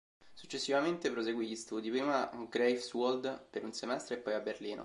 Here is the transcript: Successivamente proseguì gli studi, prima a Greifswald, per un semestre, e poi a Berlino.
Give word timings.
Successivamente 0.33 1.11
proseguì 1.11 1.47
gli 1.47 1.55
studi, 1.55 1.91
prima 1.91 2.31
a 2.31 2.45
Greifswald, 2.49 3.49
per 3.51 3.63
un 3.63 3.71
semestre, 3.71 4.15
e 4.15 4.17
poi 4.17 4.33
a 4.33 4.39
Berlino. 4.39 4.79